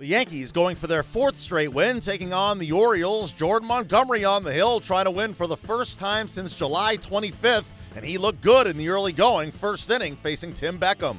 [0.00, 3.32] The Yankees going for their fourth straight win, taking on the Orioles.
[3.32, 7.66] Jordan Montgomery on the hill, trying to win for the first time since July 25th,
[7.94, 11.18] and he looked good in the early going, first inning, facing Tim Beckham.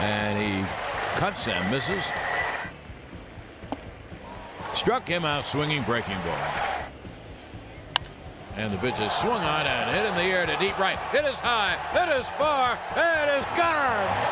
[0.00, 0.68] And he
[1.18, 2.04] cuts and misses.
[4.74, 6.84] Struck him out swinging breaking ball.
[8.56, 10.98] And the pitch is swung on and hit in the air to deep right.
[11.14, 14.29] It is high, it is far, it is gone.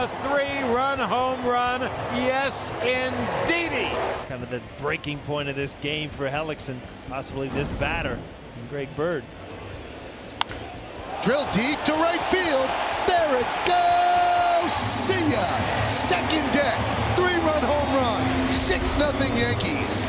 [0.00, 1.80] It's a three-run home run.
[2.14, 3.90] Yes, indeedy.
[4.14, 8.70] It's kind of the breaking point of this game for Hellickson, possibly this batter, and
[8.70, 9.24] Greg Bird.
[11.20, 12.70] Drill deep to right field.
[13.08, 14.72] There it goes.
[14.72, 15.82] See ya.
[15.82, 16.78] Second deck.
[17.16, 18.22] Three-run home run.
[18.50, 20.04] 6-0 Yankees.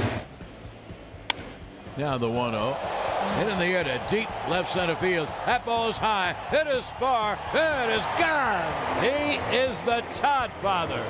[1.97, 2.98] Now the 1-0.
[3.37, 5.27] Hit in the air to deep left center field.
[5.45, 6.35] That ball is high.
[6.51, 7.37] It is far.
[7.53, 9.03] It is gone.
[9.03, 11.03] He is the Todd father.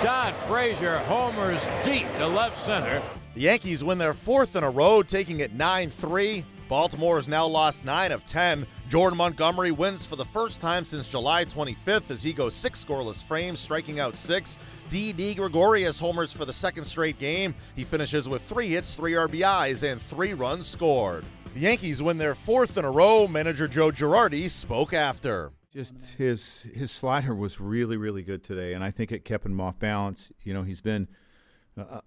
[0.00, 3.00] Todd Frazier homers deep to left center.
[3.34, 6.44] The Yankees win their fourth in a row, taking it 9 3.
[6.68, 8.66] Baltimore has now lost 9 of 10.
[8.88, 13.22] Jordan Montgomery wins for the first time since July 25th as he goes six scoreless
[13.22, 14.58] frames, striking out six.
[14.90, 17.54] Didi Gregorius homers for the second straight game.
[17.76, 21.24] He finishes with three hits, three RBIs, and three runs scored.
[21.54, 23.28] The Yankees win their fourth in a row.
[23.28, 25.52] Manager Joe Girardi spoke after.
[25.72, 29.60] Just his his slider was really really good today, and I think it kept him
[29.60, 30.30] off balance.
[30.44, 31.08] You know, he's been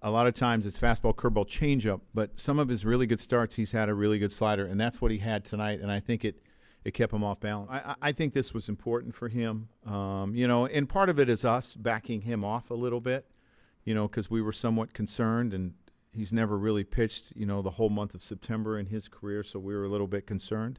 [0.02, 3.56] a lot of times it's fastball, curveball, changeup, but some of his really good starts,
[3.56, 5.80] he's had a really good slider, and that's what he had tonight.
[5.80, 6.42] And I think it
[6.84, 7.70] it kept him off balance.
[7.70, 11.28] I, I think this was important for him, um, you know, and part of it
[11.28, 13.26] is us backing him off a little bit,
[13.84, 15.74] you know, because we were somewhat concerned, and
[16.14, 19.58] he's never really pitched, you know, the whole month of September in his career, so
[19.58, 20.78] we were a little bit concerned.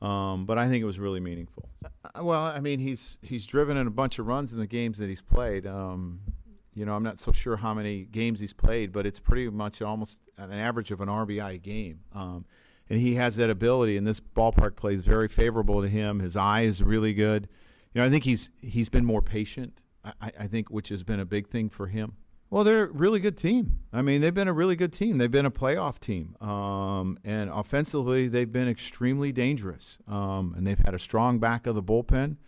[0.00, 1.68] Um, but I think it was really meaningful.
[1.84, 4.98] Uh, well, I mean, he's he's driven in a bunch of runs in the games
[4.98, 5.66] that he's played.
[5.66, 6.20] Um,
[6.74, 9.82] you know, I'm not so sure how many games he's played, but it's pretty much
[9.82, 12.00] almost an average of an RBI game.
[12.14, 12.44] Um,
[12.88, 16.18] and he has that ability, and this ballpark plays very favorable to him.
[16.18, 17.48] His eye is really good.
[17.94, 19.80] You know, I think he's he's been more patient.
[20.04, 22.14] I, I think, which has been a big thing for him.
[22.48, 23.78] Well, they're a really good team.
[23.92, 25.18] I mean, they've been a really good team.
[25.18, 29.98] They've been a playoff team, um, and offensively, they've been extremely dangerous.
[30.08, 32.38] Um, and they've had a strong back of the bullpen.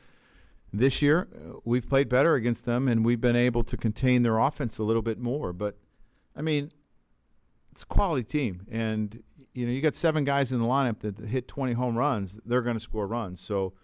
[0.72, 4.38] This year, uh, we've played better against them, and we've been able to contain their
[4.38, 5.52] offense a little bit more.
[5.52, 5.76] But,
[6.34, 6.72] I mean,
[7.70, 9.22] it's a quality team, and
[9.54, 12.38] you know you got seven guys in the lineup that hit 20 home runs.
[12.44, 13.40] They're going to score runs.
[13.40, 13.74] So,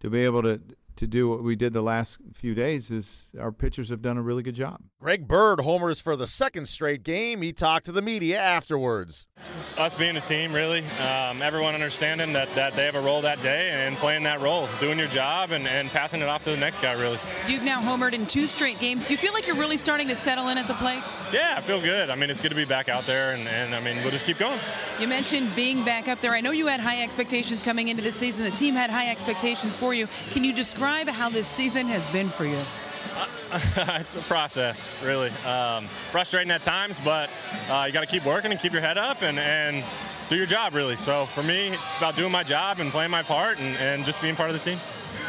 [0.00, 0.60] to be able to
[0.96, 4.22] to do what we did the last few days is our pitchers have done a
[4.22, 4.80] really good job.
[5.00, 7.42] Greg Bird homers for the second straight game.
[7.42, 9.26] He talked to the media afterwards.
[9.78, 13.42] Us being a team, really, um, everyone understanding that, that they have a role that
[13.42, 16.56] day and playing that role, doing your job and, and passing it off to the
[16.56, 17.18] next guy, really.
[17.48, 19.04] You've now homered in two straight games.
[19.04, 21.02] Do you feel like you're really starting to settle in at the plate?
[21.32, 22.10] Yeah, I feel good.
[22.10, 24.26] I mean, it's good to be back out there, and, and I mean, we'll just
[24.26, 24.58] keep going.
[25.00, 26.32] You mentioned being back up there.
[26.32, 28.44] I know you had high expectations coming into this season.
[28.44, 30.06] The team had high expectations for you.
[30.30, 32.60] Can you describe how this season has been for you?
[34.00, 35.30] it's a process, really.
[35.44, 37.28] Um, frustrating at times, but
[37.68, 39.84] uh, you got to keep working and keep your head up and, and
[40.28, 40.96] do your job, really.
[40.96, 44.22] So for me, it's about doing my job and playing my part and, and just
[44.22, 44.78] being part of the team.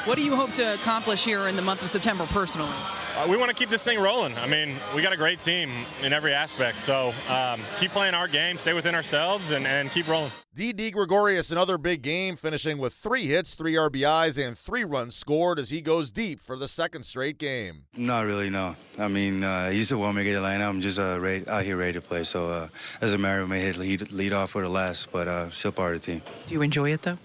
[0.06, 2.72] What do you hope to accomplish here in the month of September personally?
[3.18, 4.38] Uh, we want to keep this thing rolling.
[4.38, 5.72] I mean, we got a great team
[6.04, 6.78] in every aspect.
[6.78, 10.32] So um, keep playing our game, stay within ourselves, and, and keep rolling.
[10.54, 15.60] Didi Gregorius, another big game, finishing with three hits, three RBIs, and three runs scored
[15.60, 17.84] as he goes deep for the second straight game.
[17.96, 18.76] Not really, no.
[18.98, 20.70] I mean, uh, he's a one making the lineup.
[20.70, 22.24] I'm just uh, ready, out here ready to play.
[22.26, 22.68] So uh,
[23.02, 25.72] as a matter, we may hit lead, lead off for the last, but uh, still
[25.72, 26.22] part of the team.
[26.48, 27.18] Do you enjoy it though?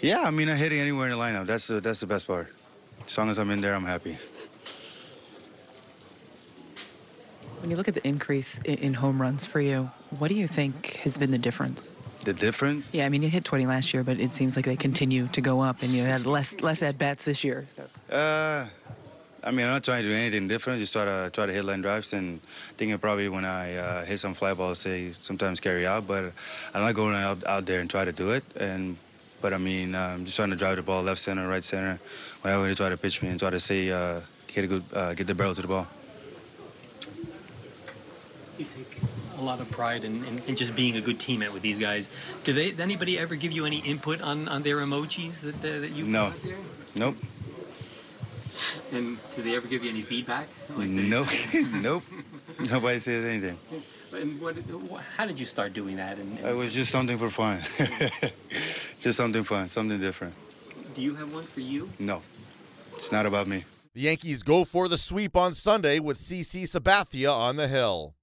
[0.00, 1.46] Yeah, I mean, I'm hitting anywhere in the lineup.
[1.46, 2.48] That's the that's the best part.
[3.06, 4.18] As long as I'm in there, I'm happy.
[7.60, 10.96] When you look at the increase in home runs for you, what do you think
[11.04, 11.90] has been the difference?
[12.24, 12.94] The difference?
[12.94, 15.40] Yeah, I mean, you hit 20 last year, but it seems like they continue to
[15.42, 17.66] go up, and you had less less at bats this year.
[17.76, 18.14] So.
[18.14, 18.66] Uh,
[19.42, 20.80] I mean, I'm not trying to do anything different.
[20.80, 22.42] Just try to try to hit line drives, and
[22.78, 26.06] thinking probably when I uh, hit some fly balls, they sometimes carry out.
[26.06, 26.32] But
[26.72, 28.44] I'm not going out, out there and try to do it.
[28.56, 28.96] And
[29.40, 31.98] but I mean, I'm um, just trying to drive the ball left center, right center,
[32.42, 35.14] whenever they try to pitch me and try to say uh, get a good uh,
[35.14, 35.86] get the barrel to the ball.
[38.58, 38.98] You take
[39.38, 42.10] a lot of pride in, in, in, just being a good teammate with these guys.
[42.44, 42.70] Do they?
[42.70, 46.32] Did anybody ever give you any input on, on their emojis that that you no,
[46.96, 47.16] nope.
[48.92, 50.48] And do they ever give you any feedback?
[50.76, 51.28] Like nope,
[51.72, 52.02] nope.
[52.68, 53.58] Nobody says anything.
[54.12, 54.56] And what,
[55.16, 56.18] how did you start doing that?
[56.18, 57.60] And, and it was just something for fun.
[59.00, 60.34] just something fun, something different.
[60.94, 61.90] Do you have one for you?
[61.98, 62.22] No.
[62.92, 63.64] it's not about me.
[63.94, 68.14] The Yankees go for the sweep on Sunday with CC Sabathia on the hill.